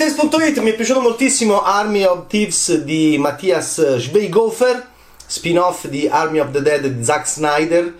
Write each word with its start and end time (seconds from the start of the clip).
Tales.it 0.00 0.60
mi 0.60 0.70
è 0.70 0.74
piaciuto 0.74 1.02
moltissimo 1.02 1.62
Army 1.62 2.04
of 2.04 2.26
Thieves 2.26 2.84
di 2.84 3.18
Mattias 3.18 3.98
Schweigofer, 3.98 4.86
spin-off 5.26 5.88
di 5.88 6.08
Army 6.08 6.38
of 6.38 6.52
the 6.52 6.62
Dead 6.62 6.86
di 6.86 7.04
Zack 7.04 7.28
Snyder 7.28 7.94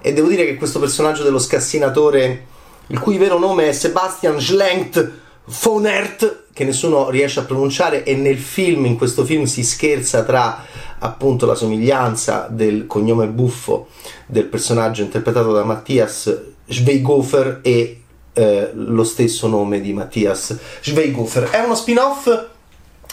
e 0.00 0.12
devo 0.12 0.26
dire 0.26 0.46
che 0.46 0.56
questo 0.56 0.80
personaggio 0.80 1.22
dello 1.22 1.38
scassinatore, 1.38 2.46
il 2.88 2.98
cui 2.98 3.18
vero 3.18 3.38
nome 3.38 3.68
è 3.68 3.72
Sebastian 3.72 4.40
Schlenkt 4.40 5.12
Fonert, 5.46 6.46
che 6.52 6.64
nessuno 6.64 7.08
riesce 7.08 7.38
a 7.38 7.44
pronunciare 7.44 8.02
e 8.02 8.16
nel 8.16 8.38
film, 8.38 8.86
in 8.86 8.98
questo 8.98 9.24
film 9.24 9.44
si 9.44 9.62
scherza 9.62 10.24
tra 10.24 10.60
appunto 10.98 11.46
la 11.46 11.54
somiglianza 11.54 12.48
del 12.50 12.88
cognome 12.88 13.28
buffo 13.28 13.90
del 14.26 14.46
personaggio 14.46 15.02
interpretato 15.02 15.52
da 15.52 15.62
Mattias 15.62 16.36
Schweigofer 16.66 17.60
e 17.62 18.00
eh, 18.34 18.70
lo 18.74 19.04
stesso 19.04 19.48
nome 19.48 19.80
di 19.80 19.92
Mattias 19.92 20.56
Schweigofer. 20.80 21.50
È 21.50 21.60
uno 21.60 21.74
spin-off 21.74 22.46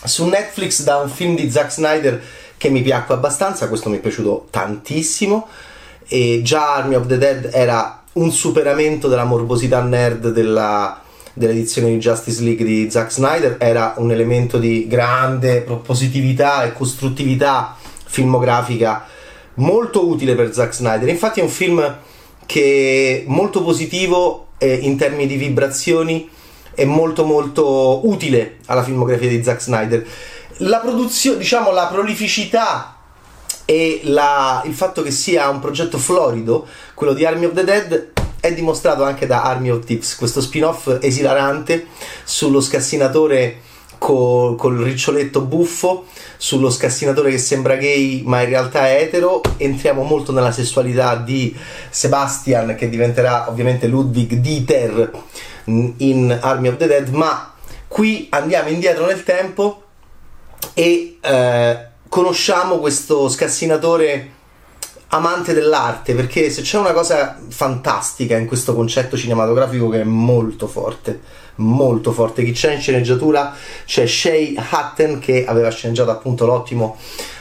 su 0.04 0.26
Netflix 0.26 0.84
da 0.84 0.98
un 0.98 1.10
film 1.10 1.36
di 1.36 1.50
Zack 1.50 1.72
Snyder 1.72 2.22
che 2.58 2.70
mi 2.70 2.82
piacque 2.82 3.16
abbastanza, 3.16 3.68
questo 3.68 3.90
mi 3.90 3.98
è 3.98 4.00
piaciuto 4.00 4.48
tantissimo 4.50 5.48
e 6.08 6.42
già 6.44 6.76
Army 6.76 6.96
of 6.96 7.08
the 7.08 7.18
Dead 7.18 7.50
era 7.54 8.04
un 8.14 8.32
superamento 8.32 9.08
della 9.08 9.24
morbosità 9.24 9.82
nerd 9.82 10.32
della, 10.32 11.02
dell'edizione 11.34 11.90
di 11.90 11.98
Justice 11.98 12.42
League 12.42 12.66
di 12.66 12.90
Zack 12.92 13.12
Snyder, 13.12 13.56
era 13.60 13.94
un 13.98 14.12
elemento 14.12 14.58
di 14.58 14.88
grande 14.88 15.62
propositività 15.62 16.64
e 16.64 16.74
costruttività 16.74 17.78
filmografica 18.06 19.06
molto 19.56 20.08
utile 20.08 20.36
per 20.36 20.54
Zack 20.54 20.74
Snyder. 20.74 21.08
Infatti 21.08 21.40
è 21.40 21.44
un 21.44 21.50
film 21.50 21.98
che 22.46 23.24
è 23.26 23.30
molto 23.30 23.64
positivo 23.64 24.48
eh, 24.62 24.76
in 24.76 24.96
termini 24.96 25.26
di 25.26 25.38
vibrazioni 25.38 26.30
è 26.76 26.86
molto 26.86 27.26
molto 27.26 28.08
utile 28.08 28.58
alla 28.68 28.84
filmografia 28.84 29.28
di 29.28 29.44
Zack 29.44 29.60
Snyder. 29.60 30.06
La 30.58 30.78
produzione, 30.78 31.40
diciamo, 31.40 31.72
la 31.72 31.88
prolificità 31.88 32.96
e 33.66 34.02
la, 34.04 34.62
il 34.66 34.74
fatto 34.74 35.02
che 35.02 35.10
sia 35.10 35.50
un 35.50 35.60
progetto 35.60 35.98
florido, 35.98 36.68
quello 36.94 37.14
di 37.14 37.26
Army 37.26 37.46
of 37.46 37.54
the 37.54 37.64
Dead, 37.64 38.12
è 38.40 38.54
dimostrato 38.54 39.04
anche 39.04 39.26
da 39.26 39.42
Army 39.42 39.72
of 39.72 39.84
Tips, 39.84 40.16
questo 40.16 40.42
spin-off 40.42 41.00
esilarante 41.02 41.88
sullo 42.24 42.62
scassinatore 42.62 43.62
col, 44.02 44.56
col 44.56 44.78
riccioletto 44.78 45.42
buffo, 45.42 46.06
sullo 46.36 46.72
scassinatore 46.72 47.30
che 47.30 47.38
sembra 47.38 47.76
gay 47.76 48.24
ma 48.26 48.42
in 48.42 48.50
realtà 48.50 48.88
è 48.88 49.00
etero. 49.00 49.42
Entriamo 49.58 50.02
molto 50.02 50.32
nella 50.32 50.52
sessualità 50.52 51.16
di 51.18 51.56
Sebastian 51.92 52.74
che 52.74 52.90
diventerà 52.90 53.48
ovviamente 53.48 53.86
Ludwig 53.86 54.34
Dieter 54.34 55.12
in 55.66 56.36
Army 56.42 56.70
of 56.70 56.78
the 56.78 56.88
Dead, 56.88 57.10
ma 57.10 57.54
qui 57.88 58.26
andiamo 58.32 58.70
indietro 58.70 59.06
nel 59.06 59.24
tempo 59.24 59.84
e 60.74 61.18
eh, 61.22 61.88
conosciamo 62.10 62.80
questo 62.80 63.30
scassinatore 63.30 64.40
amante 65.10 65.54
dell'arte 65.54 66.16
perché 66.16 66.50
se 66.50 66.64
c'è 66.64 66.80
una 66.80 66.94
cosa 66.94 67.40
fantastica 67.50 68.36
in 68.36 68.48
questo 68.48 68.74
concetto 68.74 69.16
cinematografico 69.16 69.90
che 69.90 70.02
è 70.02 70.06
molto 70.06 70.66
forte 70.66 71.41
molto 71.56 72.12
forte. 72.12 72.44
Chi 72.44 72.52
c'è 72.52 72.74
in 72.74 72.82
sceneggiatura 72.82 73.56
c'è 73.86 74.08
Shay 74.08 74.56
Hutton 74.58 75.20
che 75.20 75.46
aveva 75.46 75.70
sceneggiato 75.70 76.12
appunto 76.12 76.46
l'ottimo 76.46 76.98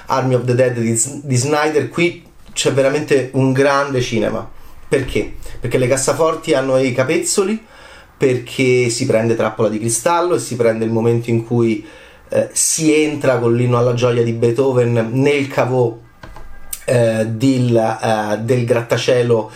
Army 0.06 0.34
of 0.34 0.44
the 0.44 0.54
Dead 0.54 0.78
di, 0.78 1.00
di 1.22 1.36
Snyder. 1.36 1.88
Qui 1.88 2.24
c'è 2.52 2.72
veramente 2.72 3.30
un 3.34 3.52
grande 3.52 4.00
cinema. 4.00 4.48
Perché? 4.88 5.34
Perché 5.60 5.78
le 5.78 5.86
cassaforti 5.86 6.52
hanno 6.52 6.78
i 6.78 6.92
capezzoli, 6.92 7.64
perché 8.16 8.88
si 8.88 9.06
prende 9.06 9.36
trappola 9.36 9.68
di 9.68 9.78
cristallo 9.78 10.34
e 10.34 10.40
si 10.40 10.56
prende 10.56 10.84
il 10.84 10.90
momento 10.90 11.30
in 11.30 11.46
cui 11.46 11.86
eh, 12.28 12.48
si 12.52 12.92
entra 12.92 13.38
con 13.38 13.54
l'inno 13.54 13.78
alla 13.78 13.94
gioia 13.94 14.22
di 14.22 14.32
Beethoven 14.32 15.10
nel 15.12 15.48
cavò 15.48 15.96
eh, 16.84 17.26
del, 17.26 17.76
eh, 17.76 18.38
del 18.40 18.64
grattacielo 18.64 19.50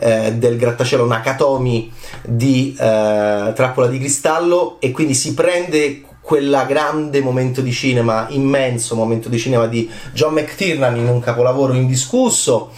eh, 0.00 0.32
del 0.32 0.56
grattacielo 0.56 1.06
Nakatomi 1.06 1.92
di 2.22 2.74
eh, 2.78 3.52
Trappola 3.54 3.86
di 3.86 3.98
Cristallo 3.98 4.78
e 4.80 4.90
quindi 4.90 5.14
si 5.14 5.34
prende 5.34 6.02
quel 6.20 6.64
grande 6.66 7.20
momento 7.20 7.60
di 7.60 7.72
cinema, 7.72 8.26
immenso 8.30 8.94
momento 8.94 9.28
di 9.28 9.38
cinema 9.38 9.66
di 9.66 9.90
John 10.12 10.32
McTiernan 10.34 10.96
in 10.96 11.08
un 11.08 11.20
capolavoro 11.20 11.74
indiscusso 11.74 12.70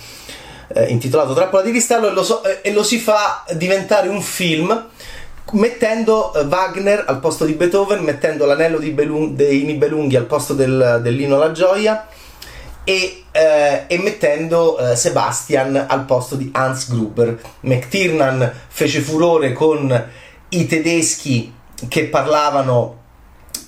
eh, 0.74 0.86
intitolato 0.86 1.34
Trappola 1.34 1.62
di 1.62 1.70
Cristallo 1.70 2.08
e 2.08 2.12
lo, 2.12 2.24
so, 2.24 2.42
eh, 2.44 2.60
e 2.62 2.72
lo, 2.72 2.82
si 2.82 2.98
fa 2.98 3.44
diventare 3.54 4.08
un 4.08 4.20
film 4.20 4.88
mettendo 5.52 6.32
eh, 6.34 6.44
Wagner 6.44 7.04
al 7.06 7.20
posto 7.20 7.44
di 7.44 7.52
Beethoven, 7.52 8.02
mettendo 8.02 8.46
l'anello 8.46 8.78
Belung- 8.78 9.34
dei 9.34 9.62
Nibelunghi 9.62 10.16
al 10.16 10.24
posto 10.24 10.54
del, 10.54 11.00
dell'Ino 11.02 11.36
alla 11.36 11.52
gioia 11.52 12.06
e, 12.84 13.24
eh, 13.30 13.84
e 13.86 13.98
mettendo 13.98 14.78
eh, 14.78 14.96
Sebastian 14.96 15.84
al 15.88 16.04
posto 16.04 16.36
di 16.36 16.50
Hans 16.52 16.88
Gruber. 16.88 17.40
McTiernan 17.60 18.50
fece 18.68 19.00
furore 19.00 19.52
con 19.52 20.08
i 20.48 20.66
tedeschi 20.66 21.52
che 21.88 22.04
parlavano 22.04 23.00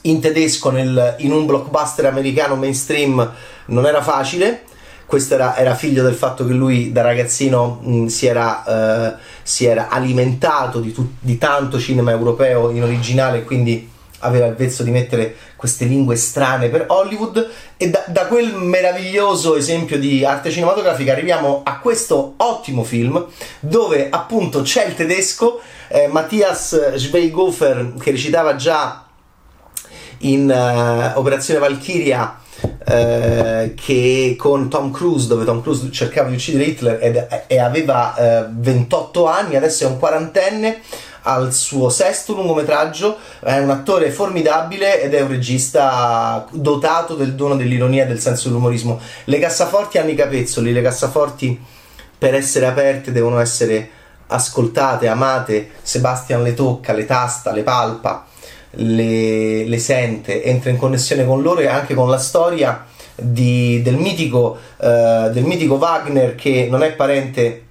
in 0.03 0.21
tedesco 0.21 0.71
nel, 0.71 1.17
in 1.19 1.33
un 1.33 1.47
blockbuster 1.47 2.07
americano 2.07 2.57
mainstream 2.57 3.33
non 3.67 3.87
era 3.87 4.03
facile. 4.03 4.65
Questo 5.07 5.35
era, 5.35 5.57
era 5.57 5.75
figlio 5.75 6.03
del 6.03 6.15
fatto 6.15 6.47
che 6.47 6.53
lui 6.53 6.91
da 6.91 7.03
ragazzino 7.03 7.81
mh, 7.83 8.07
si, 8.07 8.27
era, 8.27 8.65
eh, 8.65 9.15
si, 9.43 9.67
era, 9.67 9.89
alimentato 9.89 10.81
di, 10.81 10.93
tu, 10.93 11.13
di 11.21 11.37
tanto 11.39 11.79
cinema 11.79 12.11
europeo 12.11 12.71
in 12.71 12.83
originale, 12.83 13.45
quindi 13.45 13.91
aveva 14.25 14.47
il 14.47 14.55
vezzo 14.55 14.83
di 14.83 14.91
mettere 14.91 15.35
queste 15.57 15.85
lingue 15.85 16.17
strane 16.17 16.69
per 16.69 16.87
Hollywood. 16.89 17.51
E 17.77 17.91
da, 17.91 18.05
da, 18.09 18.27
quel 18.27 18.55
meraviglioso 18.55 19.57
esempio 19.57 19.99
di 19.99 20.25
arte 20.25 20.51
cinematografica 20.51 21.13
arriviamo 21.13 21.63
a 21.65 21.79
questo 21.79 22.35
ottimo 22.39 22.85
film 22.85 23.25
dove 23.61 24.09
appunto 24.11 24.63
c'è 24.63 24.87
il 24.87 24.95
tedesco 24.95 25.61
eh, 25.89 26.07
Matthias 26.09 26.95
Schweigofer 26.97 27.95
che 28.01 28.11
recitava 28.11 28.57
già 28.57 29.07
in 30.19 30.49
uh, 30.49 31.19
Operazione 31.19 31.61
Valkyria 31.61 32.39
eh, 32.87 33.75
che 33.75 34.37
con 34.39 34.69
Tom 34.69 34.91
Cruise 34.91 35.27
dove 35.27 35.45
Tom 35.45 35.61
Cruise 35.61 35.91
cercava 35.91 36.29
di 36.29 36.37
uccidere 36.37 36.65
Hitler 36.65 36.99
ed, 37.03 37.45
e 37.47 37.59
aveva 37.59 38.15
eh, 38.45 38.47
28 38.51 39.27
anni 39.27 39.57
adesso 39.57 39.85
è 39.85 39.87
un 39.87 39.99
quarantenne 39.99 40.81
al 41.25 41.53
suo 41.53 41.89
sesto 41.89 42.35
lungometraggio, 42.35 43.17
è 43.41 43.59
un 43.59 43.71
attore 43.71 44.11
formidabile 44.11 45.03
ed 45.03 45.15
è 45.15 45.21
un 45.21 45.29
regista 45.29 46.47
dotato 46.51 47.15
del 47.15 47.35
dono 47.35 47.57
dell'ironia 47.57 48.05
e 48.05 48.07
del 48.07 48.21
senso 48.21 48.49
dell'umorismo. 48.49 49.01
Le 49.25 49.39
cassaforti 49.39 49.99
hanno 49.99 50.11
i 50.11 50.15
capezzoli, 50.15 50.73
le 50.73 50.83
cassaforti 50.83 51.61
per 52.17 52.35
essere 52.35 52.67
aperte 52.67 53.13
devono 53.13 53.39
essere 53.39 53.91
ascoltate, 54.27 55.09
amate, 55.09 55.71
Sebastian 55.83 56.43
le 56.43 56.55
tocca, 56.55 56.93
le 56.93 57.07
tasta, 57.07 57.53
le 57.53 57.63
palpa, 57.63 58.27
le, 58.71 59.65
le 59.65 59.79
sente, 59.79 60.43
entra 60.43 60.71
in 60.71 60.77
connessione 60.77 61.25
con 61.25 61.43
loro 61.43 61.61
e 61.61 61.69
anche 61.69 61.95
con 61.95 62.09
la 62.09 62.19
storia 62.19 62.85
di, 63.15 63.81
del, 63.83 63.97
mitico, 63.97 64.59
uh, 64.77 65.31
del 65.31 65.45
mitico 65.45 65.75
Wagner 65.75 66.35
che 66.35 66.67
non 66.71 66.83
è 66.83 66.93
parente 66.93 67.63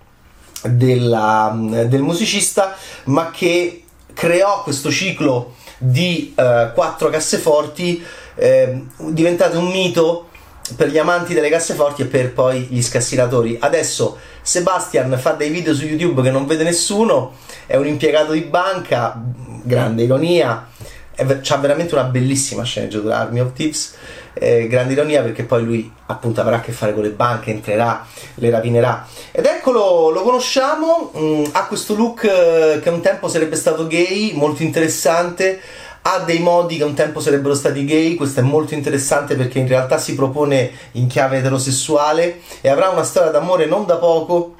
della, 0.63 1.53
del 1.87 2.01
musicista, 2.01 2.75
ma 3.05 3.31
che 3.31 3.83
creò 4.13 4.63
questo 4.63 4.91
ciclo 4.91 5.55
di 5.77 6.33
eh, 6.35 6.71
quattro 6.73 7.09
casseforti 7.09 8.03
eh, 8.35 8.83
diventate 8.97 9.57
un 9.57 9.67
mito 9.67 10.29
per 10.75 10.87
gli 10.87 10.97
amanti 10.97 11.33
delle 11.33 11.49
casseforti 11.49 12.03
e 12.03 12.05
per 12.05 12.33
poi 12.33 12.61
gli 12.61 12.81
scassinatori. 12.81 13.57
Adesso 13.59 14.17
Sebastian 14.41 15.17
fa 15.19 15.31
dei 15.31 15.49
video 15.49 15.73
su 15.73 15.85
YouTube 15.85 16.21
che 16.21 16.31
non 16.31 16.45
vede 16.45 16.63
nessuno, 16.63 17.33
è 17.65 17.75
un 17.75 17.87
impiegato 17.87 18.31
di 18.31 18.41
banca, 18.41 19.21
grande 19.63 20.03
ironia, 20.03 20.67
c'ha 21.15 21.57
veramente 21.57 21.93
una 21.93 22.05
bellissima 22.05 22.63
sceneggiatura 22.63 23.19
Army 23.19 23.39
of 23.39 23.53
Thieves 23.53 23.95
eh, 24.33 24.67
grande 24.67 24.93
ironia 24.93 25.21
perché 25.21 25.43
poi 25.43 25.63
lui 25.63 25.91
appunto 26.07 26.41
avrà 26.41 26.57
a 26.57 26.61
che 26.61 26.71
fare 26.71 26.93
con 26.93 27.03
le 27.03 27.09
banche, 27.09 27.51
entrerà, 27.51 28.05
le 28.35 28.49
rapinerà. 28.49 29.05
Ed 29.31 29.45
eccolo, 29.45 30.09
lo 30.09 30.21
conosciamo, 30.21 31.11
mh, 31.13 31.19
mm, 31.19 31.43
ha 31.51 31.65
questo 31.65 31.95
look 31.95 32.23
eh, 32.23 32.79
che 32.81 32.89
un 32.89 33.01
tempo 33.01 33.27
sarebbe 33.27 33.55
stato 33.55 33.87
gay, 33.87 34.33
molto 34.33 34.63
interessante, 34.63 35.61
ha 36.05 36.19
dei 36.19 36.39
modi 36.39 36.77
che 36.77 36.83
un 36.83 36.93
tempo 36.93 37.19
sarebbero 37.21 37.53
stati 37.53 37.85
gay, 37.85 38.15
questo 38.15 38.41
è 38.41 38.43
molto 38.43 38.73
interessante 38.73 39.35
perché 39.35 39.59
in 39.59 39.67
realtà 39.67 39.97
si 39.97 40.15
propone 40.15 40.71
in 40.93 41.07
chiave 41.07 41.37
eterosessuale 41.37 42.41
e 42.59 42.69
avrà 42.69 42.89
una 42.89 43.03
storia 43.03 43.31
d'amore 43.31 43.65
non 43.67 43.85
da 43.85 43.95
poco 43.95 44.55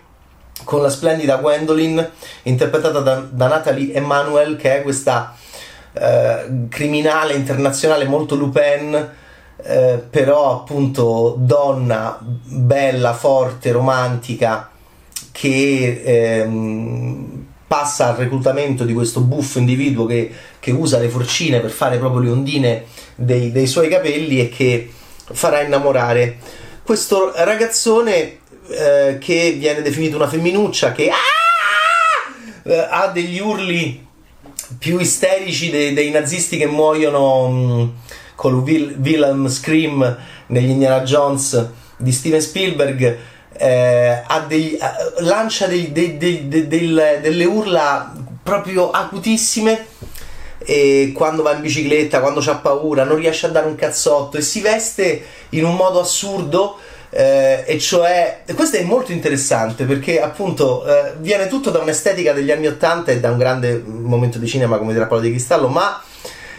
con 0.63 0.81
la 0.81 0.89
splendida 0.89 1.37
Gwendolyn 1.37 2.09
interpretata 2.43 2.99
da, 2.99 3.25
da 3.29 3.47
Natalie 3.47 3.93
Emanuel 3.93 4.55
che 4.55 4.77
è 4.77 4.81
questa 4.83 5.35
eh, 5.91 6.67
criminale 6.69 7.33
internazionale 7.33 8.05
molto 8.05 8.35
Lupin 8.35 9.21
eh, 9.57 10.01
però 10.09 10.61
appunto 10.61 11.35
donna 11.37 12.17
bella, 12.21 13.13
forte, 13.13 13.71
romantica 13.71 14.69
che 15.31 16.01
ehm, 16.03 17.45
passa 17.67 18.09
al 18.09 18.15
reclutamento 18.15 18.83
di 18.83 18.93
questo 18.93 19.21
buffo 19.21 19.59
individuo 19.59 20.05
che, 20.05 20.31
che 20.59 20.71
usa 20.71 20.99
le 20.99 21.09
forcine 21.09 21.59
per 21.59 21.71
fare 21.71 21.97
proprio 21.97 22.21
le 22.21 22.29
ondine 22.29 22.85
dei, 23.15 23.51
dei 23.51 23.67
suoi 23.67 23.89
capelli 23.89 24.39
e 24.39 24.49
che 24.49 24.91
farà 25.31 25.61
innamorare 25.61 26.37
questo 26.83 27.31
ragazzone 27.35 28.39
eh, 28.67 29.17
che 29.19 29.55
viene 29.57 29.81
definito 29.81 30.17
una 30.17 30.27
femminuccia 30.27 30.91
che 30.91 31.09
ah! 31.09 32.69
eh, 32.69 32.87
ha 32.89 33.07
degli 33.07 33.39
urli 33.39 34.05
più 34.77 34.99
isterici 34.99 35.69
dei, 35.69 35.93
dei 35.93 36.11
nazisti 36.11 36.57
che 36.57 36.65
muoiono 36.65 37.47
mh, 37.47 37.93
con 38.35 38.63
il 38.67 38.95
Wilhelm 39.01 39.47
Scream 39.47 40.17
negli 40.47 40.69
Indiana 40.69 41.01
Jones 41.01 41.69
di 41.97 42.11
Steven 42.11 42.41
Spielberg 42.41 43.17
eh, 43.55 44.23
dei, 44.47 44.75
eh, 44.75 44.79
lancia 45.19 45.67
dei, 45.67 45.91
dei, 45.91 46.47
delle 46.47 47.45
urla 47.45 48.13
proprio 48.41 48.91
acutissime 48.91 49.87
e 50.65 51.11
quando 51.13 51.43
va 51.43 51.53
in 51.53 51.61
bicicletta, 51.61 52.21
quando 52.21 52.41
ha 52.45 52.55
paura, 52.55 53.03
non 53.03 53.17
riesce 53.17 53.45
a 53.45 53.49
dare 53.49 53.67
un 53.67 53.75
cazzotto 53.75 54.37
e 54.37 54.41
si 54.41 54.61
veste 54.61 55.23
in 55.49 55.65
un 55.65 55.75
modo 55.75 55.99
assurdo. 55.99 56.77
Eh, 57.09 57.63
e 57.67 57.77
cioè, 57.79 58.41
questo 58.55 58.77
è 58.77 58.83
molto 58.83 59.11
interessante 59.11 59.83
perché 59.83 60.19
appunto 60.19 60.83
eh, 60.83 61.13
viene 61.19 61.47
tutto 61.47 61.69
da 61.69 61.77
un'estetica 61.77 62.33
degli 62.33 62.49
anni 62.49 62.65
80 62.65 63.11
e 63.11 63.19
da 63.19 63.29
un 63.29 63.37
grande 63.37 63.83
momento 63.85 64.39
di 64.39 64.47
cinema 64.47 64.77
come 64.77 64.93
Paolo 64.93 65.21
di 65.21 65.29
Cristallo, 65.29 65.67
ma 65.67 66.01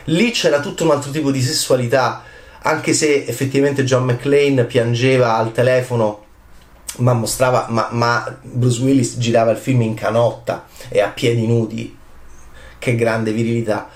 lì 0.04 0.30
c'era 0.30 0.60
tutto 0.60 0.84
un 0.84 0.90
altro 0.90 1.10
tipo 1.10 1.30
di 1.30 1.40
sessualità, 1.40 2.22
anche 2.62 2.92
se 2.92 3.24
effettivamente 3.26 3.84
John 3.84 4.04
McClane 4.04 4.64
piangeva 4.64 5.36
al 5.36 5.52
telefono 5.52 6.22
ma 6.98 7.12
mostrava 7.12 7.66
ma, 7.70 7.88
ma, 7.90 8.38
Bruce 8.42 8.80
Willis 8.82 9.18
girava 9.18 9.50
il 9.50 9.56
film 9.56 9.80
in 9.82 9.94
canotta 9.94 10.66
e 10.88 11.00
a 11.00 11.08
piedi 11.08 11.46
nudi. 11.46 11.96
Che 12.78 12.94
grande 12.94 13.32
virilità. 13.32 13.88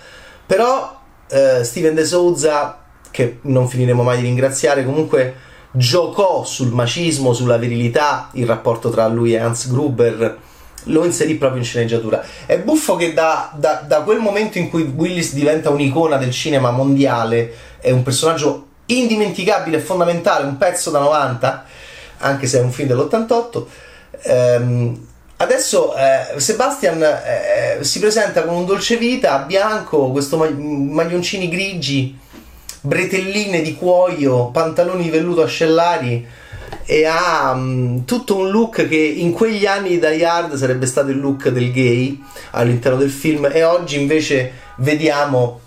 Però 0.46 0.98
eh, 1.28 1.62
Steven 1.62 1.94
De 1.94 2.04
Souza 2.04 2.82
che 3.10 3.38
non 3.42 3.68
finiremo 3.68 4.02
mai 4.02 4.18
di 4.18 4.24
ringraziare 4.24 4.84
comunque 4.84 5.46
giocò 5.70 6.44
sul 6.44 6.72
macismo 6.72 7.32
sulla 7.32 7.56
virilità 7.58 8.30
il 8.32 8.46
rapporto 8.46 8.90
tra 8.90 9.06
lui 9.08 9.34
e 9.34 9.38
Hans 9.38 9.68
Gruber 9.70 10.38
lo 10.84 11.04
inserì 11.04 11.34
proprio 11.34 11.60
in 11.60 11.66
sceneggiatura 11.66 12.24
è 12.46 12.58
buffo 12.58 12.96
che 12.96 13.12
da, 13.12 13.52
da, 13.54 13.84
da 13.86 14.02
quel 14.02 14.18
momento 14.18 14.58
in 14.58 14.70
cui 14.70 14.82
Willis 14.82 15.32
diventa 15.34 15.70
un'icona 15.70 16.16
del 16.16 16.30
cinema 16.30 16.70
mondiale 16.70 17.52
è 17.80 17.90
un 17.90 18.02
personaggio 18.02 18.66
indimenticabile 18.86 19.78
e 19.78 19.80
fondamentale 19.80 20.46
un 20.46 20.56
pezzo 20.56 20.90
da 20.90 21.00
90 21.00 21.64
anche 22.18 22.46
se 22.46 22.58
è 22.58 22.62
un 22.62 22.72
film 22.72 22.88
dell'88. 22.88 23.64
Ehm, 24.22 25.06
adesso 25.36 25.94
eh, 25.96 26.40
Sebastian 26.40 27.02
eh, 27.02 27.78
si 27.84 27.98
presenta 27.98 28.42
con 28.42 28.54
un 28.54 28.66
dolce 28.66 28.96
vita 28.96 29.38
bianco, 29.38 30.10
questo 30.10 30.36
mag- 30.36 30.56
maglioncini 30.56 31.48
grigi, 31.48 32.18
bretelline 32.80 33.62
di 33.62 33.74
cuoio, 33.76 34.50
pantaloni 34.50 35.04
di 35.04 35.10
velluto 35.10 35.42
ascellari 35.42 36.26
e 36.90 37.04
ha 37.04 37.52
um, 37.54 38.06
tutto 38.06 38.38
un 38.38 38.48
look 38.48 38.88
che 38.88 38.96
in 38.96 39.32
quegli 39.32 39.66
anni 39.66 39.90
di 39.90 39.98
Die 39.98 40.24
Hard 40.24 40.54
sarebbe 40.54 40.86
stato 40.86 41.10
il 41.10 41.20
look 41.20 41.50
del 41.50 41.70
gay 41.70 42.18
all'interno 42.52 42.96
del 42.96 43.10
film 43.10 43.46
e 43.52 43.62
oggi 43.62 44.00
invece 44.00 44.52
vediamo 44.76 45.60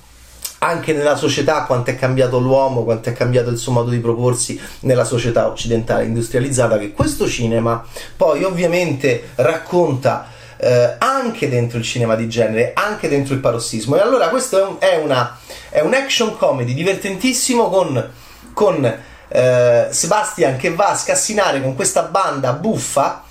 anche 0.57 0.93
nella 0.93 1.15
società 1.15 1.65
quanto 1.65 1.91
è 1.91 1.95
cambiato 1.95 2.39
l'uomo, 2.39 2.83
quanto 2.83 3.09
è 3.09 3.13
cambiato 3.13 3.51
il 3.51 3.59
suo 3.59 3.71
modo 3.71 3.91
di 3.91 3.99
proporsi 3.99 4.59
nella 4.79 5.03
società 5.03 5.45
occidentale 5.45 6.05
industrializzata, 6.05 6.79
che 6.79 6.91
questo 6.91 7.27
cinema 7.27 7.85
poi 8.17 8.43
ovviamente 8.43 9.29
racconta 9.35 10.27
eh, 10.57 10.95
anche 10.97 11.49
dentro 11.49 11.77
il 11.77 11.83
cinema 11.83 12.15
di 12.15 12.27
genere, 12.27 12.71
anche 12.73 13.07
dentro 13.07 13.35
il 13.35 13.41
parossismo. 13.41 13.95
E 13.95 13.99
allora 13.99 14.29
questo 14.29 14.57
è 14.57 14.63
un, 14.63 14.75
è 14.79 14.95
una, 15.03 15.37
è 15.69 15.81
un 15.81 15.93
action 15.93 16.35
comedy 16.35 16.73
divertentissimo 16.73 17.69
con, 17.69 18.09
con 18.53 19.09
eh, 19.31 19.87
Sebastian 19.89 20.57
che 20.57 20.73
va 20.73 20.89
a 20.89 20.95
scassinare 20.95 21.61
con 21.61 21.75
questa 21.75 22.03
banda 22.03 22.53
buffa 22.53 23.23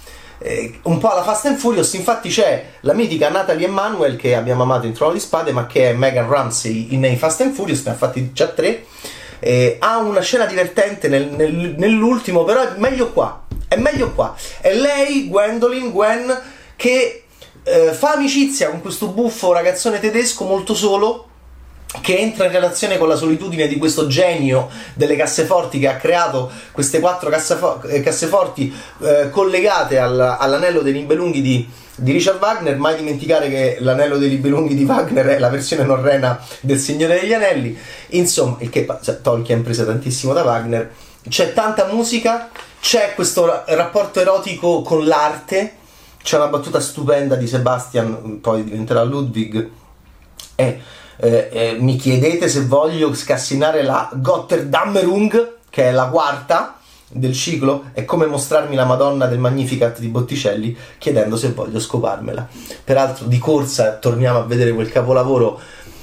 eh, 0.43 0.81
un 0.85 0.97
po' 0.99 1.11
alla 1.11 1.23
Fast 1.23 1.47
and 1.47 1.59
Furious, 1.59 1.93
infatti 1.93 2.31
c'è 2.31 2.65
la 2.81 2.95
mitica 2.95 3.29
Natalie 3.29 3.67
Emanuel 3.67 4.17
che 4.17 4.35
abbiamo 4.35 4.63
amato 4.63 4.87
in 4.87 4.95
Trono 4.95 5.13
di 5.13 5.21
Spade, 5.21 5.53
ma 5.53 5.67
che 5.67 5.91
è 5.91 5.93
Megan 5.93 6.29
Ramsey 6.29 6.95
in 6.95 7.19
Fast 7.19 7.43
and 7.43 7.53
Furious, 7.53 7.85
ne 7.85 7.93
ha 7.93 7.95
fatti 7.95 8.33
già 8.33 8.49
tre. 8.49 8.87
Eh, 9.39 9.77
ha 9.79 9.99
una 9.99 10.21
scena 10.21 10.47
divertente 10.47 11.09
nel, 11.09 11.27
nel, 11.27 11.75
nell'ultimo, 11.77 12.45
però 12.45 12.63
è 12.63 12.79
meglio 12.79 13.13
qua. 13.13 13.47
È 13.69 13.77
meglio 13.77 14.13
qua. 14.13 14.35
È 14.61 14.73
lei, 14.73 15.29
Gwendolyn, 15.29 15.91
Gwen, 15.91 16.41
che 16.75 17.25
eh, 17.63 17.93
fa 17.93 18.13
amicizia 18.13 18.71
con 18.71 18.81
questo 18.81 19.09
buffo 19.09 19.53
ragazzone 19.53 20.01
tedesco 20.01 20.45
molto 20.45 20.75
solo 20.75 21.29
che 22.01 22.19
entra 22.19 22.45
in 22.45 22.53
relazione 22.53 22.99
con 22.99 23.09
la 23.09 23.17
solitudine 23.17 23.67
di 23.67 23.77
questo 23.77 24.07
genio 24.07 24.69
delle 24.95 25.17
casseforti 25.17 25.81
che 25.81 25.89
ha 25.89 25.97
creato 25.97 26.51
queste 26.71 27.01
quattro 27.01 27.29
cassefo- 27.31 27.83
eh, 27.83 28.01
casseforti 28.01 28.73
eh, 29.01 29.29
collegate 29.31 29.99
al, 29.99 30.19
all'anello 30.39 30.83
dei 30.83 30.93
Nibelunghi 30.93 31.43
di, 31.43 31.69
di, 31.97 32.13
Richard 32.13 32.41
Wagner. 32.41 32.79
Mai 32.79 32.95
dimenticare 32.95 33.49
che 33.49 33.79
l'anello 33.81 34.19
dei 34.19 34.29
Nibelunghi 34.29 34.77
di 34.77 34.85
Wagner 34.85 35.27
è 35.27 35.39
la 35.41 35.49
versione 35.49 35.83
norrena 35.83 36.41
del 36.61 36.79
Signore 36.79 37.21
degli 37.21 37.33
Anelli. 37.33 37.77
Insomma, 38.11 38.57
il 38.61 38.71
che 38.71 38.87
cioè, 39.03 39.21
Tolkien 39.21 39.63
prese 39.63 39.85
tantissimo 39.85 40.33
da 40.33 40.45
Wagner. 40.45 40.95
C'è 41.29 41.53
tanta 41.53 41.87
musica, 41.87 42.51
c'è 42.81 43.15
questo 43.17 43.65
rapporto 43.67 44.21
erotico 44.21 44.83
con 44.83 45.05
l'arte. 45.07 45.75
C'è 46.23 46.37
una 46.37 46.47
battuta 46.47 46.79
stupenda 46.81 47.35
di 47.35 47.49
Sebastian, 47.49 48.41
poi 48.41 48.63
diventerà 48.63 49.03
Ludwig. 49.03 49.71
E 50.55 50.81
eh, 51.21 51.51
eh, 51.53 51.77
mi 51.79 51.97
chiedete 51.97 52.49
se 52.49 52.65
voglio 52.65 53.13
scassinare 53.13 53.83
la 53.83 54.09
Gotterdammerung, 54.13 55.57
che 55.69 55.85
è 55.85 55.93
la 55.93 56.07
quarta 56.07 56.79
del 57.09 57.35
ciclo, 57.35 57.91
è 57.93 58.07
come 58.07 58.25
mostrarmi 58.25 58.75
la 58.75 58.87
Madonna 58.87 59.27
del 59.27 59.39
Magnificat 59.39 59.99
di 59.99 60.09
Botticelli 60.09 60.75
chiedendo 60.97 61.37
se 61.37 61.53
voglio 61.53 61.79
scoparmela. 61.79 62.49
Peraltro 62.83 63.27
di 63.27 63.39
corsa 63.39 63.97
torniamo 63.97 64.39
a 64.39 64.45
vedere 64.45 64.73
quel 64.73 64.89
capolavoro 64.89 65.61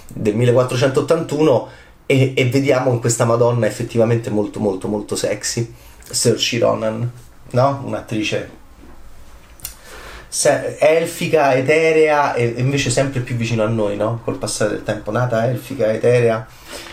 del 0.08 0.36
1481 0.36 1.68
e, 2.06 2.34
e 2.36 2.50
vediamo 2.50 2.92
in 2.92 3.00
questa 3.00 3.26
Madonna 3.26 3.66
effettivamente 3.66 4.30
molto 4.30 4.60
molto 4.60 4.88
molto 4.88 5.16
sexy. 5.16 5.74
Saoirse 6.04 6.60
Ronan, 6.60 7.12
no? 7.52 7.82
Un'attrice 7.84 8.50
se- 10.38 10.78
elfica, 10.78 11.56
eterea 11.56 12.36
e 12.36 12.54
invece 12.58 12.92
sempre 12.92 13.22
più 13.22 13.36
vicino 13.36 13.64
a 13.64 13.68
noi, 13.68 13.96
no? 13.96 14.22
Col 14.24 14.38
passare 14.38 14.70
del 14.70 14.84
tempo, 14.84 15.10
nata 15.10 15.48
elfica, 15.50 15.92
eterea 15.92 16.46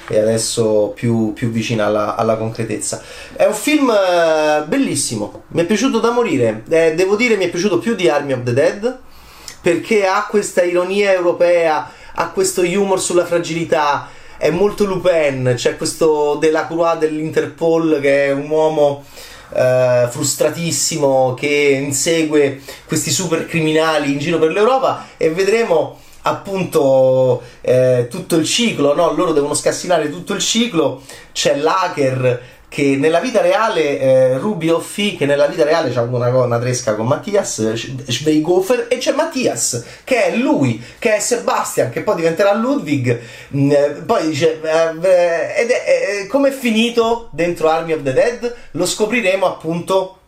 e 0.08 0.18
adesso 0.18 0.92
più, 0.94 1.34
più 1.34 1.50
vicina 1.50 1.84
alla, 1.84 2.14
alla, 2.14 2.36
concretezza. 2.36 3.02
È 3.36 3.44
un 3.44 3.52
film 3.52 3.88
uh, 3.88 4.66
bellissimo, 4.66 5.42
mi 5.48 5.60
è 5.60 5.66
piaciuto 5.66 6.00
da 6.00 6.10
morire, 6.10 6.62
eh, 6.70 6.94
devo 6.94 7.16
dire 7.16 7.36
mi 7.36 7.44
è 7.44 7.50
piaciuto 7.50 7.78
più 7.78 7.94
di 7.94 8.08
Army 8.08 8.32
of 8.32 8.44
the 8.44 8.54
Dead 8.54 8.98
perché 9.60 10.06
ha 10.06 10.26
questa 10.26 10.62
ironia 10.62 11.12
europea, 11.12 11.90
ha 12.14 12.30
questo 12.30 12.62
humor 12.62 12.98
sulla 12.98 13.26
fragilità, 13.26 14.08
è 14.38 14.48
molto 14.48 14.86
Lupin, 14.86 15.52
c'è 15.54 15.76
questo 15.76 16.36
Delacroix 16.40 16.96
dell'Interpol 16.96 17.98
che 18.00 18.26
è 18.26 18.32
un 18.32 18.48
uomo 18.48 19.04
eh, 19.54 20.08
frustratissimo 20.11 21.34
che 21.34 21.80
insegue 21.80 22.61
questi 22.87 23.11
super 23.11 23.46
criminali 23.46 24.12
in 24.12 24.18
giro 24.18 24.38
per 24.38 24.50
l'Europa 24.50 25.06
e 25.16 25.30
vedremo 25.30 26.00
appunto 26.26 27.42
eh, 27.61 28.08
tutto 28.11 28.37
il 28.37 28.44
ciclo, 28.46 28.94
no? 28.94 29.12
loro 29.12 29.32
devono 29.32 29.54
scassinare 29.54 30.11
tutto 30.11 30.32
il 30.34 30.40
ciclo, 30.40 31.02
c'è 31.32 31.56
l'hacker 31.56 32.52
che 32.74 32.96
nella 32.96 33.20
vita 33.20 33.40
reale 33.40 34.00
eh, 34.00 34.38
Ruby 34.38 34.68
Offi 34.68 35.14
che 35.14 35.26
nella 35.26 35.46
vita 35.46 35.62
reale 35.62 35.92
c'ha 35.92 36.02
una, 36.02 36.26
una 36.36 36.58
tresca 36.58 36.96
con 36.96 37.06
Mattias 37.06 37.72
Schweigofer 37.72 38.88
e 38.88 38.98
c'è 38.98 39.12
Mattias 39.12 39.84
che 40.02 40.24
è 40.24 40.36
lui 40.36 40.82
che 40.98 41.14
è 41.14 41.20
Sebastian 41.20 41.90
che 41.90 42.02
poi 42.02 42.16
diventerà 42.16 42.52
Ludwig 42.52 43.20
mm, 43.54 43.70
eh, 43.70 44.02
poi 44.04 44.26
dice 44.26 44.60
eh, 44.60 45.06
eh, 45.06 45.60
ed 45.62 45.70
è, 45.70 46.22
eh, 46.22 46.26
come 46.26 46.48
è 46.48 46.50
finito 46.52 47.28
dentro 47.30 47.68
Army 47.68 47.92
of 47.92 48.02
the 48.02 48.12
Dead 48.12 48.54
lo 48.72 48.86
scopriremo 48.86 49.46
appunto 49.46 50.18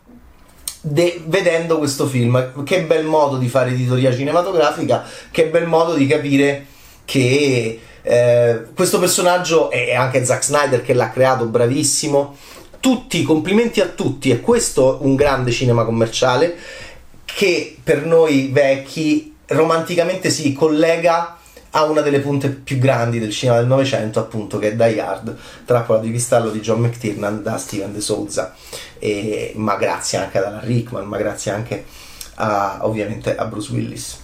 De, 0.79 1.19
vedendo 1.25 1.79
questo 1.79 2.05
film. 2.05 2.63
Che 2.63 2.83
bel 2.83 3.03
modo 3.03 3.35
di 3.35 3.49
fare 3.49 3.71
editoria 3.71 4.13
cinematografica, 4.13 5.03
che 5.31 5.47
bel 5.47 5.65
modo 5.65 5.95
di 5.95 6.07
capire 6.07 6.65
che 7.03 7.79
eh, 8.07 8.67
questo 8.73 8.99
personaggio 8.99 9.69
è 9.69 9.93
anche 9.93 10.23
Zack 10.23 10.43
Snyder 10.43 10.81
che 10.81 10.93
l'ha 10.93 11.09
creato, 11.09 11.45
bravissimo. 11.45 12.35
Tutti, 12.79 13.23
complimenti 13.23 13.81
a 13.81 13.87
tutti, 13.87 14.29
e 14.29 14.39
questo 14.39 14.99
un 15.01 15.15
grande 15.15 15.51
cinema 15.51 15.83
commerciale 15.83 16.55
che 17.25 17.75
per 17.83 18.05
noi 18.05 18.49
vecchi 18.51 19.35
romanticamente 19.47 20.29
si 20.29 20.53
collega 20.53 21.37
a 21.71 21.83
una 21.83 22.01
delle 22.01 22.19
punte 22.19 22.49
più 22.49 22.77
grandi 22.77 23.19
del 23.19 23.31
cinema 23.31 23.57
del 23.57 23.67
Novecento, 23.67 24.19
appunto, 24.19 24.57
che 24.57 24.69
è 24.69 24.75
Die 24.75 25.01
Hard, 25.01 25.37
Trappola 25.65 25.99
di 25.99 26.09
cristallo 26.09 26.49
di 26.49 26.61
John 26.61 26.79
McTiernan 26.79 27.43
da 27.43 27.57
Steven 27.57 27.91
De 27.91 27.99
Souza, 27.99 28.55
e, 28.99 29.51
ma 29.55 29.75
grazie 29.75 30.17
anche 30.17 30.37
ad 30.37 30.45
Alan 30.45 30.65
Rickman, 30.65 31.05
ma 31.05 31.17
grazie 31.17 31.51
anche 31.51 31.83
a, 32.35 32.79
ovviamente 32.81 33.35
a 33.35 33.45
Bruce 33.45 33.71
Willis. 33.73 34.19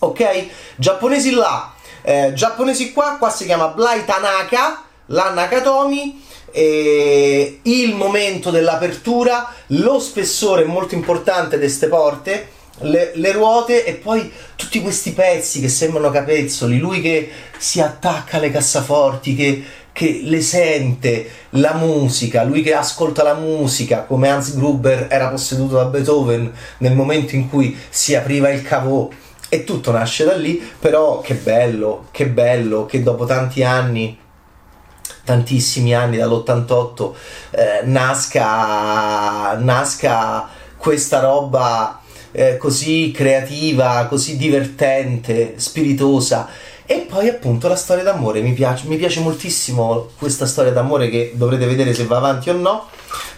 Ok? 0.00 0.46
Giapponesi 0.76 1.32
là, 1.32 1.72
eh, 2.02 2.32
giapponesi 2.34 2.92
qua, 2.92 3.16
qua 3.18 3.30
si 3.30 3.44
chiama 3.44 3.68
Blai 3.68 4.04
Tanaka, 4.04 4.84
la 5.06 5.32
eh, 6.56 7.60
il 7.62 7.94
momento 7.94 8.50
dell'apertura, 8.50 9.52
lo 9.68 9.98
spessore 9.98 10.64
molto 10.64 10.94
importante 10.94 11.56
di 11.56 11.62
queste 11.64 11.88
porte, 11.88 12.48
le, 12.80 13.12
le, 13.14 13.32
ruote 13.32 13.84
e 13.84 13.94
poi 13.94 14.30
tutti 14.54 14.80
questi 14.80 15.12
pezzi 15.12 15.60
che 15.60 15.68
sembrano 15.68 16.10
capezzoli, 16.10 16.78
lui 16.78 17.00
che 17.00 17.30
si 17.58 17.80
attacca 17.80 18.38
alle 18.38 18.50
cassaforti, 18.50 19.34
che, 19.34 19.64
che 19.92 20.20
le 20.24 20.40
sente, 20.40 21.28
la 21.50 21.74
musica, 21.74 22.42
lui 22.42 22.62
che 22.62 22.74
ascolta 22.74 23.22
la 23.22 23.34
musica 23.34 24.02
come 24.02 24.28
Hans 24.30 24.54
Gruber 24.54 25.08
era 25.10 25.28
posseduto 25.28 25.76
da 25.76 25.84
Beethoven 25.84 26.50
nel 26.78 26.94
momento 26.94 27.34
in 27.34 27.50
cui 27.50 27.76
si 27.90 28.14
apriva 28.14 28.50
il 28.50 28.62
cavò 28.62 29.08
e 29.48 29.64
tutto 29.64 29.90
nasce 29.92 30.24
da 30.24 30.34
lì, 30.34 30.60
però 30.78 31.20
che 31.20 31.34
bello, 31.34 32.06
che 32.10 32.26
bello 32.26 32.86
che 32.86 33.02
dopo 33.02 33.24
tanti 33.24 33.62
anni 33.62 34.18
tantissimi 35.26 35.92
anni 35.92 36.16
dall'88 36.16 37.12
eh, 37.50 37.80
nasca, 37.84 39.56
nasca 39.58 40.48
questa 40.76 41.20
roba 41.20 42.00
eh, 42.30 42.56
così 42.56 43.10
creativa, 43.12 44.06
così 44.08 44.36
divertente, 44.36 45.54
spiritosa. 45.56 46.48
E 46.86 47.06
poi 47.08 47.28
appunto 47.28 47.66
la 47.66 47.74
storia 47.74 48.04
d'amore, 48.04 48.40
mi 48.40 48.52
piace, 48.52 48.86
mi 48.86 48.96
piace 48.96 49.18
moltissimo 49.18 50.10
questa 50.16 50.46
storia 50.46 50.70
d'amore 50.70 51.08
che 51.08 51.32
dovrete 51.34 51.66
vedere 51.66 51.92
se 51.92 52.04
va 52.04 52.18
avanti 52.18 52.48
o 52.48 52.52
no, 52.52 52.86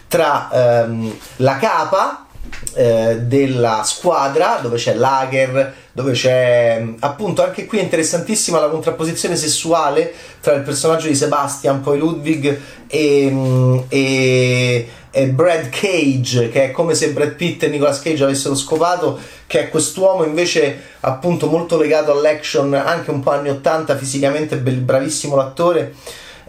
tra 0.07 0.50
ehm, 0.83 1.17
la 1.37 1.57
capa 1.57 2.27
eh, 2.75 3.19
della 3.21 3.83
squadra 3.85 4.59
dove 4.62 4.76
c'è 4.76 4.95
Lager, 4.95 5.75
dove 5.93 6.12
c'è 6.12 6.85
appunto 7.00 7.43
anche 7.43 7.67
qui 7.67 7.78
è 7.78 7.83
interessantissima 7.83 8.61
la 8.61 8.69
contrapposizione 8.69 9.37
sessuale 9.37 10.12
tra 10.40 10.55
il 10.55 10.62
personaggio 10.62 11.09
di 11.09 11.14
Sebastian, 11.14 11.81
poi 11.81 11.99
Ludwig 11.99 12.61
e, 12.87 13.85
e 13.88 14.88
è 15.11 15.26
Brad 15.28 15.69
Cage, 15.71 16.49
che 16.50 16.64
è 16.64 16.71
come 16.71 16.95
se 16.95 17.11
Brad 17.11 17.33
Pitt 17.33 17.62
e 17.62 17.69
Nicolas 17.69 18.00
Cage 18.00 18.25
avessero 18.25 18.55
scopato, 18.55 19.19
che 19.47 19.61
è 19.61 19.69
quest'uomo 19.69 20.25
invece 20.25 20.81
appunto 21.00 21.49
molto 21.49 21.78
legato 21.78 22.12
all'action, 22.12 22.73
anche 22.75 23.11
un 23.11 23.21
po' 23.21 23.33
anni 23.33 23.49
80, 23.49 23.97
fisicamente 23.97 24.57
bravissimo 24.59 25.35
l'attore, 25.35 25.95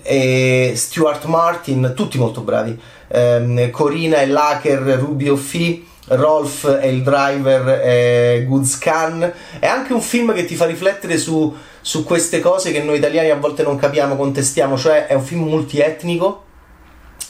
e 0.01 0.73
Stuart 0.75 1.25
Martin, 1.25 1.93
tutti 1.95 2.17
molto 2.17 2.41
bravi, 2.41 2.79
ehm, 3.07 3.69
Corina 3.71 4.17
e 4.17 4.27
Laker, 4.27 4.79
Rubio 4.79 5.35
Fee, 5.35 5.83
Rolf 6.09 6.67
è 6.67 6.85
il 6.85 7.01
driver, 7.01 7.79
è 7.79 8.45
Goods 8.47 8.77
Khan, 8.77 9.33
è 9.59 9.65
anche 9.67 9.93
un 9.93 10.01
film 10.01 10.33
che 10.33 10.45
ti 10.45 10.55
fa 10.55 10.65
riflettere 10.65 11.17
su, 11.17 11.55
su 11.81 12.03
queste 12.03 12.39
cose 12.39 12.71
che 12.71 12.81
noi 12.81 12.97
italiani 12.97 13.29
a 13.29 13.35
volte 13.35 13.63
non 13.63 13.77
capiamo, 13.77 14.15
contestiamo, 14.15 14.77
cioè 14.77 15.07
è 15.07 15.13
un 15.13 15.23
film 15.23 15.43
multietnico 15.43 16.43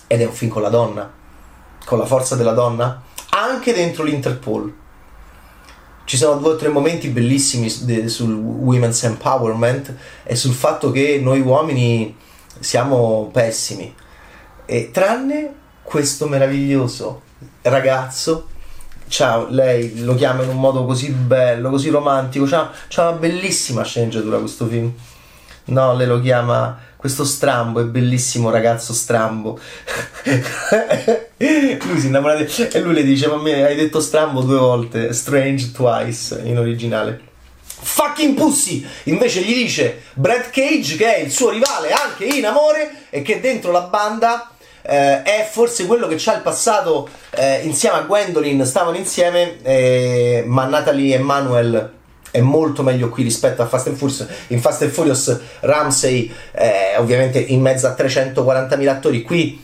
ed 0.08 0.22
è 0.22 0.26
un 0.26 0.34
film 0.34 0.52
con 0.52 0.62
la 0.62 0.70
donna 0.70 1.18
con 1.90 1.98
la 1.98 2.06
forza 2.06 2.36
della 2.36 2.52
donna, 2.52 3.02
anche 3.30 3.74
dentro 3.74 4.04
l'Interpol. 4.04 4.72
Ci 6.04 6.18
sono 6.18 6.40
due 6.40 6.52
o 6.52 6.56
tre 6.56 6.70
momenti 6.70 7.08
bellissimi 7.08 7.68
sul 8.08 8.36
women's 8.36 9.04
empowerment 9.04 9.96
e 10.24 10.36
sul 10.36 10.54
fatto 10.54 10.92
che 10.92 11.20
noi 11.20 11.42
uomini 11.42 12.16
siamo 12.60 13.32
pessimi. 13.34 13.92
E 14.66 14.92
tranne 14.92 15.54
questo 15.82 16.28
meraviglioso 16.28 17.22
ragazzo 17.64 18.50
Ciao, 19.10 19.48
lei 19.50 20.02
lo 20.02 20.14
chiama 20.14 20.44
in 20.44 20.50
un 20.50 20.60
modo 20.60 20.86
così 20.86 21.10
bello, 21.10 21.72
così 21.72 21.90
romantico. 21.90 22.46
C'ha, 22.46 22.72
c'ha, 22.88 23.10
una 23.10 23.18
bellissima 23.18 23.84
sceneggiatura 23.84 24.38
questo 24.38 24.68
film. 24.68 24.94
No, 25.66 25.96
lei 25.96 26.06
lo 26.06 26.22
chiama 26.22 26.78
questo 26.96 27.26
strambo, 27.26 27.80
è 27.80 27.86
bellissimo 27.86 28.52
ragazzo 28.52 28.94
strambo. 28.94 29.60
lui 31.38 32.00
si 32.00 32.06
innamora 32.06 32.36
di... 32.36 32.46
e 32.72 32.80
lui 32.82 32.94
le 32.94 33.04
dice, 33.04 33.28
ma 33.28 33.38
me 33.38 33.66
hai 33.66 33.76
detto 33.76 34.00
strambo 34.00 34.42
due 34.42 34.60
volte, 34.60 35.12
strange 35.12 35.72
twice 35.72 36.42
in 36.44 36.60
originale. 36.60 37.20
Fucking 37.64 38.36
pussy! 38.36 38.86
Invece 39.06 39.42
gli 39.42 39.56
dice 39.56 40.04
Brad 40.14 40.52
Cage 40.52 40.96
che 40.98 41.16
è 41.16 41.20
il 41.20 41.32
suo 41.32 41.50
rivale 41.50 41.92
anche 41.92 42.26
in 42.26 42.46
amore 42.46 43.06
e 43.10 43.24
che 43.24 43.40
dentro 43.40 43.72
la 43.72 43.82
banda 43.82 44.52
eh, 44.82 45.24
è 45.24 45.48
forse 45.50 45.86
quello 45.86 46.08
che 46.08 46.22
ha 46.26 46.36
il 46.36 46.42
passato 46.42 47.08
eh, 47.32 47.62
insieme 47.64 47.98
a 47.98 48.02
Gwendolyn, 48.02 48.66
stavano 48.66 48.98
insieme, 48.98 49.62
eh, 49.64 50.44
ma 50.46 50.66
Natalie 50.66 51.16
e 51.16 51.20
Manuel 51.20 51.98
è 52.32 52.42
molto 52.42 52.84
meglio 52.84 53.10
qui 53.10 53.24
rispetto 53.24 53.62
a 53.62 53.68
Fast 53.68 53.88
and 53.88 53.98
Furious. 53.98 54.28
In 54.48 54.62
Fast 54.62 54.84
and 54.84 54.92
Furious 54.92 55.40
Ramsey, 55.62 56.32
eh, 56.52 56.96
ovviamente 56.98 57.40
in 57.40 57.62
mezzo 57.62 57.88
a 57.88 57.96
340.000 57.98 58.88
attori, 58.88 59.24
qui 59.24 59.64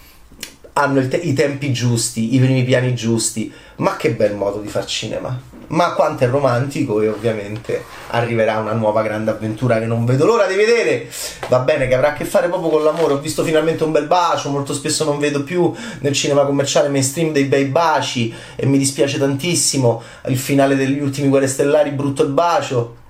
hanno 0.74 1.08
te- 1.08 1.18
i 1.18 1.34
tempi 1.34 1.72
giusti, 1.72 2.36
i 2.36 2.40
primi 2.40 2.64
piani 2.64 2.94
giusti. 2.94 3.52
Ma 3.78 3.96
che 3.98 4.12
bel 4.12 4.34
modo 4.34 4.60
di 4.60 4.68
far 4.68 4.86
cinema! 4.86 5.55
Ma 5.68 5.94
quanto 5.94 6.24
è 6.24 6.28
romantico 6.28 7.02
e 7.02 7.08
ovviamente 7.08 7.84
arriverà 8.10 8.60
una 8.60 8.74
nuova 8.74 9.02
grande 9.02 9.32
avventura 9.32 9.80
che 9.80 9.86
non 9.86 10.06
vedo 10.06 10.26
l'ora 10.26 10.46
di 10.46 10.56
vedere. 10.56 11.10
Va 11.50 11.60
bene, 11.60 11.88
che 11.88 11.96
avrà 11.96 12.10
a 12.10 12.14
che 12.14 12.26
fare 12.26 12.48
proprio 12.48 12.70
con 12.70 12.84
l'amore. 12.84 13.14
Ho 13.14 13.20
visto 13.20 13.44
finalmente 13.44 13.84
un 13.84 13.92
bel 13.92 14.08
bacio, 14.08 14.50
molto 14.50 14.74
spesso 14.74 15.04
non 15.04 15.20
vedo 15.20 15.44
più 15.44 15.74
nel 16.00 16.14
cinema 16.14 16.46
commerciale 16.46 16.90
mainstream 16.90 17.32
dei 17.32 17.46
bei 17.46 17.66
baci 17.66 18.34
e 18.56 18.66
mi 18.66 18.78
dispiace 18.78 19.18
tantissimo. 19.18 20.02
Il 20.28 20.38
finale 20.38 20.76
degli 20.76 21.00
ultimi 21.00 21.30
Guerre 21.30 21.48
Stellari, 21.48 21.92
brutto 21.92 22.24
il 22.24 22.30
bacio. 22.30 23.04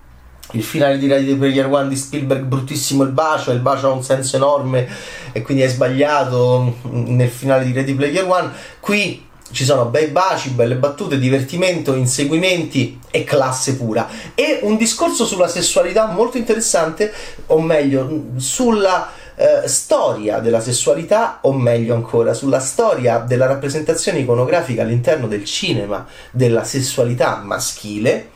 Il 0.51 0.63
finale 0.63 0.99
di 0.99 1.07
Ready 1.07 1.35
Player 1.35 1.65
One 1.65 1.89
di 1.89 1.95
Spielberg, 1.95 2.43
bruttissimo 2.43 3.03
il 3.03 3.09
bacio, 3.09 3.51
il 3.51 3.59
bacio 3.59 3.87
ha 3.87 3.91
un 3.91 4.03
senso 4.03 4.35
enorme 4.35 4.87
e 5.31 5.41
quindi 5.41 5.63
è 5.63 5.67
sbagliato 5.67 6.75
nel 6.83 7.29
finale 7.29 7.65
di 7.65 7.73
Ready 7.73 7.95
Player 7.95 8.23
One. 8.29 8.51
Qui 8.79 9.24
ci 9.51 9.63
sono 9.63 9.85
bei 9.85 10.07
baci, 10.07 10.49
belle 10.49 10.75
battute, 10.75 11.17
divertimento, 11.17 11.93
inseguimenti 11.93 12.99
e 13.11 13.23
classe 13.23 13.75
pura. 13.75 14.07
E 14.33 14.59
un 14.63 14.77
discorso 14.77 15.25
sulla 15.25 15.47
sessualità 15.47 16.07
molto 16.07 16.37
interessante, 16.37 17.13
o 17.47 17.61
meglio, 17.61 18.23
sulla 18.37 19.11
eh, 19.35 19.67
storia 19.67 20.39
della 20.39 20.59
sessualità, 20.59 21.39
o 21.41 21.53
meglio 21.53 21.95
ancora, 21.95 22.33
sulla 22.33 22.59
storia 22.59 23.19
della 23.19 23.45
rappresentazione 23.45 24.19
iconografica 24.19 24.81
all'interno 24.81 25.27
del 25.27 25.45
cinema 25.45 26.05
della 26.31 26.63
sessualità 26.63 27.41
maschile 27.43 28.33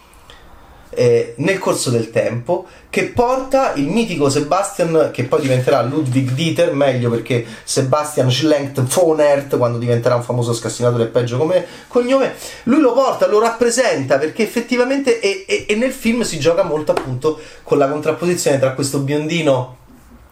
eh, 1.00 1.34
nel 1.38 1.60
corso 1.60 1.91
del 1.91 2.12
tempo 2.12 2.68
che 2.89 3.06
porta 3.06 3.72
il 3.75 3.88
mitico 3.88 4.29
Sebastian 4.29 5.12
che 5.13 5.24
poi 5.24 5.39
diventerà 5.39 5.82
Ludwig 5.82 6.32
Dieter 6.32 6.74
meglio 6.74 7.10
perché 7.10 7.46
Sebastian 7.63 8.29
Schlenkt 8.29 8.82
von 8.82 9.22
Ert 9.22 9.58
quando 9.58 9.77
diventerà 9.77 10.15
un 10.15 10.24
famoso 10.24 10.51
scassinatore 10.51 11.06
peggio 11.06 11.38
come 11.38 11.65
cognome 11.88 12.34
lui 12.63 12.82
lo 12.82 12.91
porta, 12.91 13.27
lo 13.27 13.39
rappresenta 13.39 14.18
perché 14.18 14.44
effettivamente 14.44 15.22
e, 15.22 15.46
e, 15.48 15.65
e 15.70 15.75
nel 15.75 15.94
film 15.94 16.24
si 16.24 16.38
gioca 16.38 16.63
molto 16.63 16.91
appunto 16.91 17.39
con 17.63 17.77
la 17.77 17.88
contrapposizione 17.88 18.60
tra 18.60 18.74
questo 18.74 19.00
biondino 19.00 19.77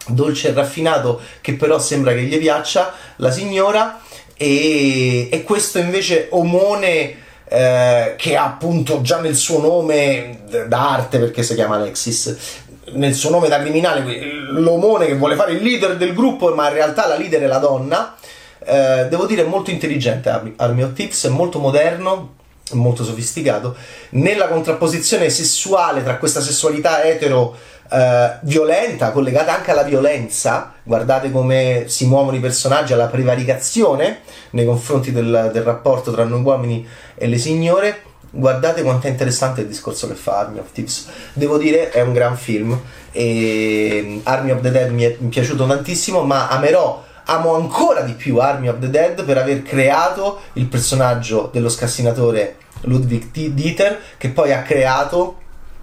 dolce 0.08 0.48
e 0.48 0.52
raffinato 0.52 1.18
che 1.40 1.54
però 1.54 1.78
sembra 1.78 2.12
che 2.12 2.24
gli 2.24 2.36
piaccia 2.36 2.92
la 3.16 3.30
signora 3.30 4.02
e, 4.36 5.30
e 5.30 5.42
questo 5.44 5.78
invece 5.78 6.26
omone 6.28 7.26
eh, 7.48 8.14
che 8.16 8.36
ha 8.36 8.44
appunto 8.44 9.00
già 9.00 9.20
nel 9.20 9.36
suo 9.36 9.60
nome 9.60 10.40
d'arte 10.66 11.18
perché 11.18 11.42
si 11.42 11.54
chiama 11.54 11.76
Alexis 11.76 12.66
nel 12.92 13.14
suo 13.14 13.30
nome 13.30 13.48
da 13.48 13.60
criminale 13.60 14.02
l'omone 14.50 15.06
che 15.06 15.14
vuole 15.14 15.36
fare 15.36 15.52
il 15.52 15.62
leader 15.62 15.96
del 15.96 16.14
gruppo 16.14 16.54
ma 16.54 16.68
in 16.68 16.74
realtà 16.74 17.06
la 17.06 17.16
leader 17.16 17.42
è 17.42 17.46
la 17.46 17.58
donna. 17.58 18.14
Eh, 18.60 19.06
devo 19.08 19.26
dire 19.26 19.44
molto 19.44 19.70
intelligente 19.70 20.28
Army 20.56 20.92
Thieves 20.92 21.24
è 21.24 21.28
molto 21.28 21.58
moderno 21.58 22.36
molto 22.72 23.04
sofisticato. 23.04 23.76
Nella 24.10 24.48
contrapposizione 24.48 25.30
sessuale 25.30 26.02
tra 26.02 26.18
questa 26.18 26.40
sessualità 26.40 27.02
etero 27.02 27.56
eh, 27.90 28.38
violenta, 28.42 29.10
collegata 29.10 29.54
anche 29.54 29.70
alla 29.70 29.82
violenza. 29.82 30.74
Guardate 30.82 31.30
come 31.30 31.84
si 31.86 32.06
muovono 32.06 32.36
i 32.36 32.40
personaggi, 32.40 32.92
alla 32.92 33.06
prevaricazione 33.06 34.20
nei 34.50 34.64
confronti 34.64 35.12
del, 35.12 35.50
del 35.52 35.62
rapporto 35.62 36.12
tra 36.12 36.24
noi 36.24 36.42
uomini 36.42 36.86
e 37.14 37.26
le 37.26 37.38
signore. 37.38 38.02
Guardate 38.30 38.82
quanto 38.82 39.06
è 39.06 39.10
interessante 39.10 39.62
il 39.62 39.68
discorso 39.68 40.06
che 40.06 40.14
fa 40.14 40.38
Army 40.38 40.58
of 40.58 40.72
Thieves. 40.72 41.08
Devo 41.32 41.56
dire, 41.56 41.90
è 41.90 42.02
un 42.02 42.12
gran 42.12 42.36
film. 42.36 42.78
E 43.10 44.20
Army 44.24 44.50
of 44.50 44.60
the 44.60 44.70
Dead 44.70 44.90
mi 44.90 45.04
è 45.04 45.10
piaciuto 45.12 45.66
tantissimo, 45.66 46.22
ma 46.22 46.48
amerò 46.48 47.06
amo 47.30 47.54
ancora 47.54 48.02
di 48.02 48.12
più 48.12 48.38
Army 48.38 48.68
of 48.68 48.78
the 48.78 48.90
Dead 48.90 49.22
per 49.24 49.38
aver 49.38 49.62
creato 49.62 50.40
il 50.54 50.66
personaggio 50.66 51.50
dello 51.52 51.68
scassinatore 51.68 52.56
Ludwig 52.82 53.30
Dieter 53.50 54.00
che 54.16 54.30
poi 54.30 54.52
ha 54.52 54.62
creato 54.62 55.36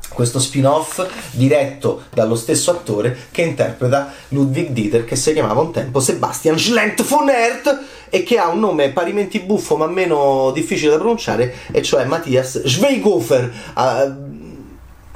questo 0.09 0.39
spin-off 0.39 1.05
diretto 1.31 2.03
dallo 2.13 2.35
stesso 2.35 2.71
attore 2.71 3.17
che 3.31 3.41
interpreta 3.41 4.13
Ludwig 4.29 4.69
Dieter 4.69 5.05
che 5.05 5.15
si 5.15 5.33
chiamava 5.33 5.61
un 5.61 5.71
tempo 5.71 5.99
Sebastian 5.99 6.57
Schlent 6.57 7.03
von 7.03 7.29
Ert 7.29 7.83
e 8.09 8.23
che 8.23 8.37
ha 8.37 8.47
un 8.47 8.59
nome 8.59 8.91
parimenti 8.91 9.39
buffo 9.39 9.75
ma 9.75 9.87
meno 9.87 10.51
difficile 10.53 10.91
da 10.91 10.97
pronunciare 10.97 11.53
e 11.71 11.81
cioè 11.81 12.05
Matthias 12.05 12.65
Schweigofer 12.65 13.53
uh, 13.75 14.33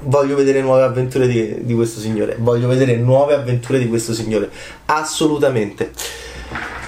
voglio 0.01 0.35
vedere 0.35 0.61
nuove 0.61 0.83
avventure 0.83 1.27
di, 1.27 1.65
di 1.65 1.73
questo 1.73 1.99
signore. 1.99 2.35
Voglio 2.39 2.67
vedere 2.67 2.95
nuove 2.95 3.33
avventure 3.33 3.79
di 3.79 3.87
questo 3.87 4.13
signore. 4.13 4.49
Assolutamente. 4.85 5.91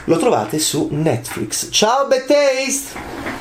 Lo 0.06 0.18
trovate 0.18 0.60
su 0.60 0.88
Netflix. 0.92 1.70
Ciao, 1.70 2.08
Bad 2.08 2.26
Taste! 2.26 3.41